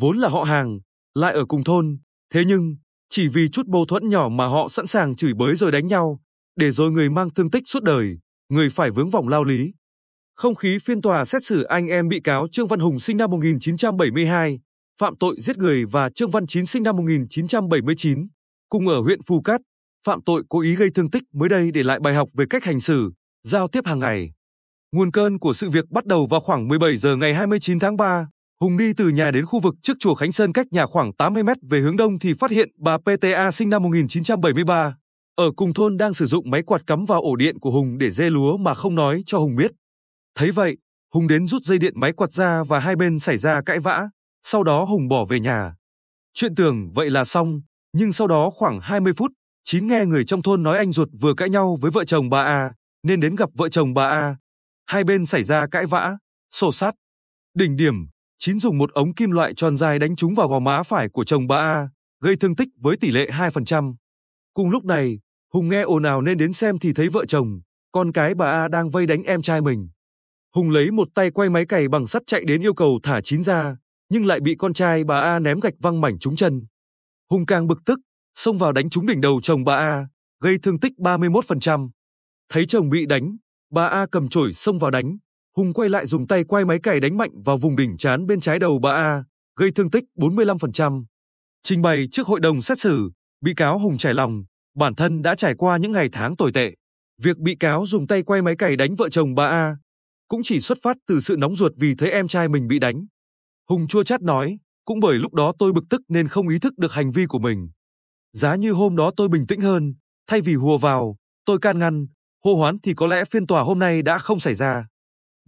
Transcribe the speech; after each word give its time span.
vốn 0.00 0.18
là 0.18 0.28
họ 0.28 0.42
hàng, 0.42 0.78
lại 1.14 1.34
ở 1.34 1.44
cùng 1.44 1.64
thôn, 1.64 1.98
thế 2.34 2.44
nhưng 2.46 2.76
chỉ 3.08 3.28
vì 3.28 3.48
chút 3.48 3.66
mâu 3.66 3.84
thuẫn 3.84 4.08
nhỏ 4.08 4.28
mà 4.28 4.46
họ 4.46 4.68
sẵn 4.68 4.86
sàng 4.86 5.16
chửi 5.16 5.34
bới 5.34 5.54
rồi 5.54 5.72
đánh 5.72 5.86
nhau, 5.86 6.20
để 6.56 6.70
rồi 6.70 6.90
người 6.90 7.10
mang 7.10 7.30
thương 7.30 7.50
tích 7.50 7.62
suốt 7.66 7.82
đời, 7.82 8.18
người 8.48 8.70
phải 8.70 8.90
vướng 8.90 9.10
vòng 9.10 9.28
lao 9.28 9.44
lý. 9.44 9.72
Không 10.34 10.54
khí 10.54 10.78
phiên 10.84 11.00
tòa 11.00 11.24
xét 11.24 11.42
xử 11.44 11.62
anh 11.62 11.86
em 11.86 12.08
bị 12.08 12.20
cáo 12.20 12.46
Trương 12.52 12.68
Văn 12.68 12.80
Hùng 12.80 13.00
sinh 13.00 13.16
năm 13.16 13.30
1972, 13.30 14.60
phạm 15.00 15.16
tội 15.16 15.36
giết 15.40 15.58
người 15.58 15.84
và 15.84 16.10
Trương 16.10 16.30
Văn 16.30 16.46
Chín 16.46 16.66
sinh 16.66 16.82
năm 16.82 16.96
1979, 16.96 18.28
cùng 18.68 18.88
ở 18.88 19.00
huyện 19.00 19.22
Phù 19.22 19.40
Cát, 19.40 19.60
phạm 20.06 20.22
tội 20.22 20.42
cố 20.48 20.60
ý 20.60 20.74
gây 20.74 20.88
thương 20.94 21.10
tích 21.10 21.22
mới 21.34 21.48
đây 21.48 21.70
để 21.70 21.82
lại 21.82 22.00
bài 22.00 22.14
học 22.14 22.28
về 22.34 22.44
cách 22.50 22.64
hành 22.64 22.80
xử, 22.80 23.12
giao 23.42 23.68
tiếp 23.68 23.86
hàng 23.86 23.98
ngày. 23.98 24.32
Nguồn 24.92 25.10
cơn 25.10 25.38
của 25.38 25.52
sự 25.52 25.70
việc 25.70 25.90
bắt 25.90 26.06
đầu 26.06 26.26
vào 26.26 26.40
khoảng 26.40 26.68
17 26.68 26.96
giờ 26.96 27.16
ngày 27.16 27.34
29 27.34 27.78
tháng 27.78 27.96
3. 27.96 28.26
Hùng 28.60 28.76
đi 28.76 28.92
từ 28.96 29.08
nhà 29.08 29.30
đến 29.30 29.46
khu 29.46 29.60
vực 29.60 29.74
trước 29.82 29.92
chùa 29.98 30.14
Khánh 30.14 30.32
Sơn 30.32 30.52
cách 30.52 30.66
nhà 30.70 30.86
khoảng 30.86 31.12
80 31.12 31.42
mét 31.42 31.56
về 31.70 31.80
hướng 31.80 31.96
đông 31.96 32.18
thì 32.18 32.34
phát 32.34 32.50
hiện 32.50 32.68
bà 32.78 32.98
PTA 32.98 33.50
sinh 33.50 33.70
năm 33.70 33.82
1973, 33.82 34.96
ở 35.36 35.50
cùng 35.56 35.74
thôn 35.74 35.96
đang 35.96 36.14
sử 36.14 36.26
dụng 36.26 36.50
máy 36.50 36.62
quạt 36.62 36.86
cắm 36.86 37.04
vào 37.04 37.22
ổ 37.22 37.36
điện 37.36 37.58
của 37.58 37.70
Hùng 37.70 37.98
để 37.98 38.10
dê 38.10 38.30
lúa 38.30 38.56
mà 38.56 38.74
không 38.74 38.94
nói 38.94 39.22
cho 39.26 39.38
Hùng 39.38 39.56
biết. 39.56 39.70
Thấy 40.34 40.50
vậy, 40.50 40.76
Hùng 41.14 41.26
đến 41.26 41.46
rút 41.46 41.62
dây 41.62 41.78
điện 41.78 41.92
máy 41.96 42.12
quạt 42.12 42.32
ra 42.32 42.64
và 42.64 42.78
hai 42.78 42.96
bên 42.96 43.18
xảy 43.18 43.36
ra 43.36 43.62
cãi 43.66 43.78
vã, 43.78 44.08
sau 44.42 44.62
đó 44.62 44.84
Hùng 44.84 45.08
bỏ 45.08 45.24
về 45.24 45.40
nhà. 45.40 45.74
Chuyện 46.34 46.54
tưởng 46.54 46.90
vậy 46.94 47.10
là 47.10 47.24
xong, 47.24 47.60
nhưng 47.92 48.12
sau 48.12 48.26
đó 48.26 48.50
khoảng 48.50 48.80
20 48.82 49.12
phút, 49.16 49.32
Chín 49.64 49.86
nghe 49.86 50.04
người 50.06 50.24
trong 50.24 50.42
thôn 50.42 50.62
nói 50.62 50.78
anh 50.78 50.92
ruột 50.92 51.08
vừa 51.20 51.34
cãi 51.34 51.48
nhau 51.48 51.78
với 51.80 51.90
vợ 51.90 52.04
chồng 52.04 52.30
bà 52.30 52.42
A, 52.42 52.72
nên 53.02 53.20
đến 53.20 53.36
gặp 53.36 53.48
vợ 53.54 53.68
chồng 53.68 53.94
bà 53.94 54.08
A. 54.08 54.36
Hai 54.86 55.04
bên 55.04 55.26
xảy 55.26 55.42
ra 55.42 55.66
cãi 55.70 55.86
vã, 55.86 56.16
xô 56.50 56.72
sát. 56.72 56.94
Đỉnh 57.54 57.76
điểm, 57.76 57.94
Chín 58.40 58.58
dùng 58.58 58.78
một 58.78 58.92
ống 58.92 59.14
kim 59.14 59.30
loại 59.30 59.54
tròn 59.54 59.76
dài 59.76 59.98
đánh 59.98 60.16
trúng 60.16 60.34
vào 60.34 60.48
gò 60.48 60.58
má 60.58 60.82
phải 60.82 61.08
của 61.08 61.24
chồng 61.24 61.46
bà 61.46 61.56
A, 61.56 61.88
gây 62.20 62.36
thương 62.36 62.56
tích 62.56 62.68
với 62.80 62.96
tỷ 62.96 63.10
lệ 63.10 63.26
2%. 63.30 63.94
Cùng 64.54 64.70
lúc 64.70 64.84
này, 64.84 65.18
Hùng 65.54 65.68
nghe 65.68 65.82
ồn 65.82 66.02
ào 66.02 66.22
nên 66.22 66.38
đến 66.38 66.52
xem 66.52 66.78
thì 66.78 66.92
thấy 66.92 67.08
vợ 67.08 67.24
chồng, 67.28 67.60
con 67.92 68.12
cái 68.12 68.34
bà 68.34 68.46
A 68.50 68.68
đang 68.68 68.90
vây 68.90 69.06
đánh 69.06 69.22
em 69.22 69.42
trai 69.42 69.60
mình. 69.60 69.88
Hùng 70.54 70.70
lấy 70.70 70.90
một 70.90 71.08
tay 71.14 71.30
quay 71.30 71.50
máy 71.50 71.66
cày 71.66 71.88
bằng 71.88 72.06
sắt 72.06 72.22
chạy 72.26 72.44
đến 72.44 72.62
yêu 72.62 72.74
cầu 72.74 73.00
thả 73.02 73.20
Chín 73.20 73.42
ra, 73.42 73.76
nhưng 74.08 74.26
lại 74.26 74.40
bị 74.40 74.54
con 74.58 74.72
trai 74.72 75.04
bà 75.04 75.20
A 75.20 75.38
ném 75.38 75.60
gạch 75.60 75.74
văng 75.78 76.00
mảnh 76.00 76.18
trúng 76.18 76.36
chân. 76.36 76.62
Hùng 77.30 77.46
càng 77.46 77.66
bực 77.66 77.78
tức, 77.84 77.98
xông 78.34 78.58
vào 78.58 78.72
đánh 78.72 78.90
trúng 78.90 79.06
đỉnh 79.06 79.20
đầu 79.20 79.40
chồng 79.42 79.64
bà 79.64 79.76
A, 79.76 80.08
gây 80.40 80.58
thương 80.62 80.80
tích 80.80 80.92
31%. 80.98 81.90
Thấy 82.48 82.66
chồng 82.66 82.90
bị 82.90 83.06
đánh, 83.06 83.36
bà 83.70 83.86
A 83.86 84.06
cầm 84.06 84.28
chổi 84.28 84.52
xông 84.52 84.78
vào 84.78 84.90
đánh, 84.90 85.18
Hùng 85.58 85.72
quay 85.72 85.88
lại 85.88 86.06
dùng 86.06 86.26
tay 86.26 86.44
quay 86.44 86.64
máy 86.64 86.78
cày 86.82 87.00
đánh 87.00 87.16
mạnh 87.16 87.42
vào 87.44 87.56
vùng 87.56 87.76
đỉnh 87.76 87.96
chán 87.96 88.26
bên 88.26 88.40
trái 88.40 88.58
đầu 88.58 88.78
bà 88.78 88.90
A, 88.90 89.24
gây 89.56 89.70
thương 89.70 89.90
tích 89.90 90.04
45%. 90.16 91.04
Trình 91.62 91.82
bày 91.82 92.08
trước 92.10 92.26
hội 92.26 92.40
đồng 92.40 92.62
xét 92.62 92.78
xử, 92.78 93.10
bị 93.40 93.54
cáo 93.54 93.78
Hùng 93.78 93.98
trải 93.98 94.14
lòng, 94.14 94.42
bản 94.76 94.94
thân 94.94 95.22
đã 95.22 95.34
trải 95.34 95.54
qua 95.54 95.76
những 95.76 95.92
ngày 95.92 96.08
tháng 96.12 96.36
tồi 96.36 96.52
tệ. 96.52 96.74
Việc 97.22 97.38
bị 97.38 97.54
cáo 97.54 97.86
dùng 97.86 98.06
tay 98.06 98.22
quay 98.22 98.42
máy 98.42 98.56
cày 98.56 98.76
đánh 98.76 98.94
vợ 98.94 99.08
chồng 99.08 99.34
bà 99.34 99.46
A 99.46 99.76
cũng 100.28 100.40
chỉ 100.44 100.60
xuất 100.60 100.78
phát 100.82 100.96
từ 101.06 101.20
sự 101.20 101.36
nóng 101.38 101.56
ruột 101.56 101.72
vì 101.76 101.94
thấy 101.94 102.10
em 102.10 102.28
trai 102.28 102.48
mình 102.48 102.68
bị 102.68 102.78
đánh. 102.78 103.06
Hùng 103.68 103.86
chua 103.86 104.02
chát 104.02 104.22
nói, 104.22 104.58
cũng 104.84 105.00
bởi 105.00 105.14
lúc 105.14 105.34
đó 105.34 105.52
tôi 105.58 105.72
bực 105.72 105.84
tức 105.90 106.00
nên 106.08 106.28
không 106.28 106.48
ý 106.48 106.58
thức 106.58 106.78
được 106.78 106.92
hành 106.92 107.10
vi 107.10 107.26
của 107.26 107.38
mình. 107.38 107.70
Giá 108.32 108.54
như 108.56 108.72
hôm 108.72 108.96
đó 108.96 109.10
tôi 109.16 109.28
bình 109.28 109.46
tĩnh 109.46 109.60
hơn, 109.60 109.94
thay 110.26 110.40
vì 110.40 110.54
hùa 110.54 110.78
vào, 110.78 111.16
tôi 111.44 111.58
can 111.58 111.78
ngăn, 111.78 112.06
hô 112.44 112.54
hoán 112.54 112.78
thì 112.82 112.94
có 112.94 113.06
lẽ 113.06 113.24
phiên 113.24 113.46
tòa 113.46 113.62
hôm 113.62 113.78
nay 113.78 114.02
đã 114.02 114.18
không 114.18 114.40
xảy 114.40 114.54
ra. 114.54 114.86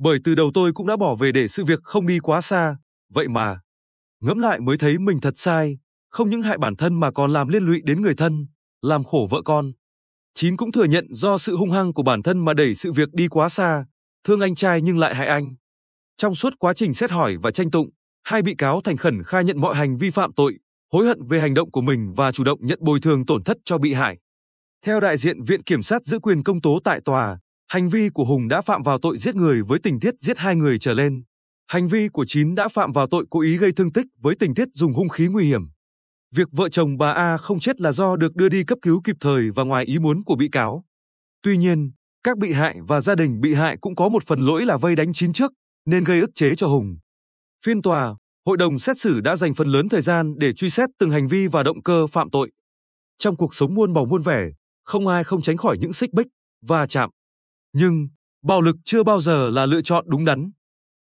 Bởi 0.03 0.19
từ 0.25 0.34
đầu 0.34 0.51
tôi 0.55 0.73
cũng 0.73 0.87
đã 0.87 0.97
bỏ 0.97 1.15
về 1.15 1.33
để 1.33 1.48
sự 1.48 1.65
việc 1.65 1.81
không 1.83 2.06
đi 2.06 2.19
quá 2.19 2.41
xa, 2.41 2.77
vậy 3.15 3.28
mà. 3.28 3.61
Ngẫm 4.21 4.38
lại 4.38 4.61
mới 4.61 4.78
thấy 4.78 4.99
mình 4.99 5.21
thật 5.21 5.34
sai, 5.37 5.78
không 6.11 6.31
những 6.31 6.43
hại 6.43 6.59
bản 6.59 6.77
thân 6.77 7.00
mà 7.00 7.11
còn 7.11 7.33
làm 7.33 7.49
liên 7.49 7.62
lụy 7.62 7.81
đến 7.84 8.03
người 8.03 8.15
thân, 8.15 8.47
làm 8.83 9.05
khổ 9.05 9.28
vợ 9.31 9.43
con. 9.44 9.72
Chín 10.34 10.56
cũng 10.56 10.72
thừa 10.72 10.84
nhận 10.84 11.06
do 11.10 11.39
sự 11.39 11.56
hung 11.56 11.71
hăng 11.71 11.93
của 11.93 12.03
bản 12.03 12.22
thân 12.22 12.44
mà 12.44 12.55
đẩy 12.55 12.75
sự 12.75 12.93
việc 12.93 13.09
đi 13.12 13.28
quá 13.28 13.49
xa, 13.49 13.84
thương 14.25 14.41
anh 14.41 14.55
trai 14.55 14.83
nhưng 14.83 14.99
lại 14.99 15.15
hại 15.15 15.27
anh. 15.27 15.55
Trong 16.16 16.34
suốt 16.34 16.55
quá 16.59 16.72
trình 16.72 16.94
xét 16.94 17.10
hỏi 17.10 17.37
và 17.43 17.50
tranh 17.50 17.71
tụng, 17.71 17.91
hai 18.22 18.43
bị 18.43 18.55
cáo 18.55 18.81
thành 18.81 18.97
khẩn 18.97 19.22
khai 19.22 19.44
nhận 19.44 19.60
mọi 19.60 19.75
hành 19.75 19.97
vi 19.97 20.10
phạm 20.10 20.33
tội, 20.33 20.59
hối 20.93 21.06
hận 21.06 21.27
về 21.27 21.41
hành 21.41 21.55
động 21.55 21.71
của 21.71 21.81
mình 21.81 22.12
và 22.16 22.33
chủ 22.33 22.44
động 22.44 22.59
nhận 22.62 22.78
bồi 22.83 23.00
thường 23.00 23.27
tổn 23.27 23.44
thất 23.44 23.56
cho 23.65 23.78
bị 23.78 23.93
hại. 23.93 24.19
Theo 24.84 25.00
đại 25.00 25.16
diện 25.16 25.43
Viện 25.43 25.62
Kiểm 25.62 25.83
sát 25.83 26.05
giữ 26.05 26.19
quyền 26.19 26.43
công 26.43 26.60
tố 26.60 26.78
tại 26.84 27.00
tòa, 27.05 27.39
hành 27.70 27.88
vi 27.88 28.08
của 28.14 28.25
Hùng 28.25 28.48
đã 28.48 28.60
phạm 28.60 28.82
vào 28.82 28.98
tội 28.98 29.19
giết 29.19 29.34
người 29.34 29.62
với 29.62 29.78
tình 29.82 30.00
tiết 30.00 30.14
giết 30.20 30.38
hai 30.38 30.56
người 30.56 30.78
trở 30.78 30.94
lên. 30.94 31.22
Hành 31.69 31.88
vi 31.88 32.08
của 32.08 32.25
Chín 32.26 32.54
đã 32.54 32.69
phạm 32.69 32.92
vào 32.92 33.06
tội 33.06 33.26
cố 33.31 33.41
ý 33.41 33.56
gây 33.56 33.72
thương 33.72 33.92
tích 33.92 34.06
với 34.20 34.34
tình 34.34 34.54
tiết 34.54 34.69
dùng 34.75 34.94
hung 34.94 35.08
khí 35.08 35.26
nguy 35.26 35.44
hiểm. 35.44 35.62
Việc 36.34 36.48
vợ 36.53 36.69
chồng 36.69 36.98
bà 36.98 37.12
A 37.12 37.36
không 37.36 37.60
chết 37.60 37.80
là 37.80 37.92
do 37.92 38.16
được 38.16 38.34
đưa 38.34 38.48
đi 38.48 38.64
cấp 38.64 38.78
cứu 38.82 39.00
kịp 39.04 39.16
thời 39.20 39.50
và 39.50 39.64
ngoài 39.64 39.84
ý 39.84 39.98
muốn 39.98 40.25
của 40.25 40.36
bị 40.36 40.48
cáo. 40.53 40.84
Tuy 41.42 41.56
nhiên, 41.56 41.91
các 42.25 42.38
bị 42.38 42.53
hại 42.53 42.76
và 42.88 43.00
gia 43.00 43.14
đình 43.14 43.41
bị 43.41 43.54
hại 43.54 43.76
cũng 43.80 43.94
có 43.94 44.09
một 44.09 44.25
phần 44.26 44.41
lỗi 44.41 44.66
là 44.66 44.76
vây 44.76 44.97
đánh 44.97 45.12
Chín 45.12 45.32
trước, 45.32 45.53
nên 45.86 46.04
gây 46.04 46.20
ức 46.20 46.30
chế 46.34 46.54
cho 46.54 46.66
Hùng. 46.66 46.97
Phiên 47.64 47.82
tòa, 47.82 48.16
hội 48.47 48.56
đồng 48.56 48.78
xét 48.78 48.98
xử 48.98 49.20
đã 49.20 49.36
dành 49.36 49.54
phần 49.54 49.69
lớn 49.69 49.88
thời 49.88 50.00
gian 50.00 50.34
để 50.38 50.53
truy 50.53 50.70
xét 50.70 50.88
từng 50.98 51.10
hành 51.10 51.28
vi 51.28 51.47
và 51.47 51.62
động 51.62 51.82
cơ 51.82 52.06
phạm 52.06 52.30
tội. 52.30 52.50
Trong 53.19 53.36
cuộc 53.36 53.54
sống 53.54 53.75
muôn 53.75 53.94
màu 53.94 54.04
muôn 54.04 54.22
vẻ, 54.22 54.50
không 54.84 55.06
ai 55.06 55.25
không 55.25 55.42
tránh 55.42 55.56
khỏi 55.56 55.78
những 55.80 55.92
xích 55.92 56.12
bích, 56.12 56.26
và 56.62 56.86
chạm. 56.86 57.10
Nhưng, 57.72 58.08
bạo 58.42 58.60
lực 58.60 58.76
chưa 58.84 59.03
bao 59.03 59.20
giờ 59.20 59.50
là 59.50 59.66
lựa 59.66 59.82
chọn 59.82 60.04
đúng 60.08 60.25
đắn. 60.25 60.50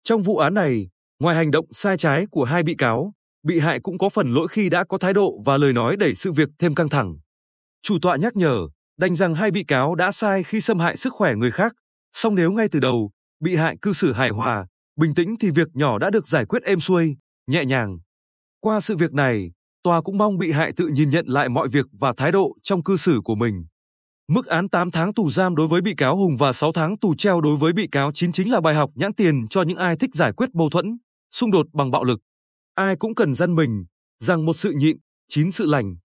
Trong 0.04 0.22
vụ 0.22 0.38
án 0.38 0.54
này, 0.54 0.90
ngoài 1.20 1.36
hành 1.36 1.52
động 1.52 1.66
sai 1.72 1.98
trái 1.98 2.26
của 2.32 2.44
hai 2.44 2.64
bị 2.64 2.76
cáo, 2.76 3.14
bị 3.44 3.60
hại 3.60 3.80
cũng 3.80 3.98
có 3.98 4.10
phần 4.10 4.34
lỗi 4.34 4.48
khi 4.48 4.70
đã 4.70 4.84
có 4.84 4.98
thái 4.98 5.14
độ 5.14 5.42
và 5.46 5.58
lời 5.58 5.74
nói 5.74 5.98
đẩy 5.98 6.14
sự 6.14 6.32
việc 6.32 6.50
thêm 6.60 6.76
căng 6.76 6.90
thẳng. 6.90 7.16
Chủ 7.82 7.98
tọa 8.02 8.16
nhắc 8.16 8.36
nhở, 8.36 8.68
đành 8.98 9.16
rằng 9.16 9.36
hai 9.36 9.52
bị 9.52 9.64
cáo 9.64 9.96
đã 9.96 10.12
sai 10.12 10.44
khi 10.44 10.62
xâm 10.62 10.80
hại 10.80 10.98
sức 10.98 11.14
khỏe 11.14 11.36
người 11.36 11.52
khác, 11.52 11.74
song 12.14 12.36
nếu 12.36 12.52
ngay 12.52 12.68
từ 12.72 12.80
đầu, 12.80 13.12
bị 13.40 13.56
hại 13.56 13.78
cư 13.82 13.94
xử 13.94 14.14
hài 14.14 14.30
hòa, 14.30 14.68
bình 14.96 15.16
tĩnh 15.16 15.36
thì 15.40 15.52
việc 15.52 15.68
nhỏ 15.74 16.00
đã 16.00 16.10
được 16.10 16.28
giải 16.28 16.46
quyết 16.46 16.64
êm 16.64 16.80
xuôi, 16.80 17.18
nhẹ 17.48 17.66
nhàng. 17.66 18.00
Qua 18.60 18.80
sự 18.80 18.98
việc 18.98 19.14
này, 19.14 19.52
tòa 19.84 20.02
cũng 20.02 20.18
mong 20.18 20.38
bị 20.38 20.52
hại 20.52 20.72
tự 20.76 20.88
nhìn 20.88 21.10
nhận 21.10 21.26
lại 21.28 21.50
mọi 21.50 21.68
việc 21.68 21.86
và 22.00 22.14
thái 22.18 22.32
độ 22.32 22.56
trong 22.64 22.84
cư 22.84 22.98
xử 22.98 23.22
của 23.24 23.36
mình. 23.36 23.66
Mức 24.34 24.46
án 24.46 24.70
8 24.70 24.92
tháng 24.92 25.14
tù 25.14 25.30
giam 25.30 25.56
đối 25.56 25.68
với 25.68 25.82
bị 25.82 25.94
cáo 25.96 26.16
Hùng 26.16 26.38
và 26.38 26.54
6 26.54 26.72
tháng 26.72 26.98
tù 26.98 27.16
treo 27.16 27.42
đối 27.42 27.58
với 27.58 27.74
bị 27.74 27.88
cáo 27.92 28.12
Chín 28.12 28.32
chính 28.32 28.52
là 28.52 28.62
bài 28.62 28.76
học 28.76 28.90
nhãn 28.96 29.14
tiền 29.14 29.48
cho 29.48 29.62
những 29.62 29.78
ai 29.78 29.96
thích 29.96 30.10
giải 30.14 30.32
quyết 30.34 30.50
mâu 30.54 30.70
thuẫn, 30.70 30.98
xung 31.32 31.52
đột 31.52 31.68
bằng 31.74 31.92
bạo 31.92 32.04
lực. 32.04 32.20
Ai 32.76 32.96
cũng 32.96 33.16
cần 33.16 33.34
dân 33.34 33.56
mình, 33.56 33.86
rằng 34.20 34.46
một 34.46 34.54
sự 34.54 34.72
nhịn, 34.72 34.98
chín 35.28 35.52
sự 35.52 35.66
lành. 35.66 35.96